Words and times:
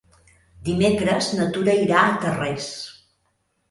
Dimecres 0.69 1.29
na 1.41 1.47
Tura 1.59 1.79
irà 1.85 2.03
a 2.09 2.19
Tarrés. 2.27 2.75